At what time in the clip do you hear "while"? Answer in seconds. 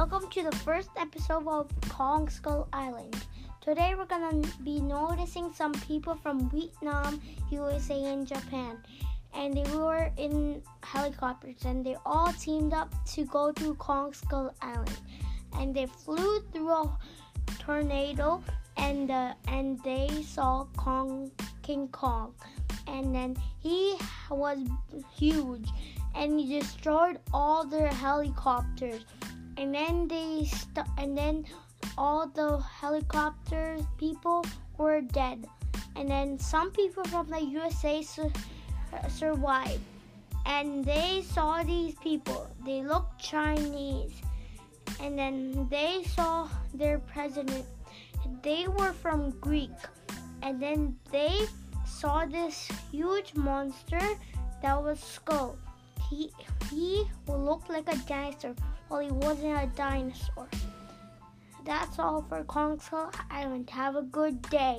58.86-59.00